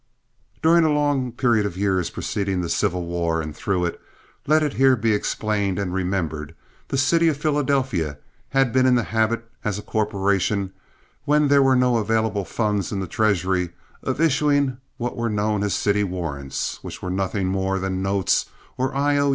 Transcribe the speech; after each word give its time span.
During 0.63 0.83
a 0.83 0.91
long 0.91 1.31
period 1.31 1.63
of 1.67 1.77
years 1.77 2.09
preceding 2.09 2.61
the 2.61 2.69
Civil 2.69 3.05
War, 3.05 3.39
and 3.39 3.55
through 3.55 3.85
it, 3.85 4.01
let 4.47 4.63
it 4.63 4.73
here 4.73 4.95
be 4.95 5.13
explained 5.13 5.77
and 5.77 5.93
remembered, 5.93 6.55
the 6.87 6.97
city 6.97 7.27
of 7.27 7.37
Philadelphia 7.37 8.17
had 8.49 8.73
been 8.73 8.87
in 8.87 8.95
the 8.95 9.03
habit, 9.03 9.45
as 9.63 9.77
a 9.77 9.83
corporation, 9.83 10.73
when 11.25 11.49
there 11.49 11.61
were 11.61 11.75
no 11.75 11.97
available 11.97 12.45
funds 12.45 12.91
in 12.91 12.99
the 12.99 13.05
treasury, 13.05 13.73
of 14.01 14.19
issuing 14.19 14.79
what 14.97 15.15
were 15.15 15.29
known 15.29 15.61
as 15.61 15.75
city 15.75 16.03
warrants, 16.03 16.79
which 16.81 17.03
were 17.03 17.11
nothing 17.11 17.45
more 17.49 17.77
than 17.77 18.01
notes 18.01 18.47
or 18.79 18.95
I.O. 18.95 19.29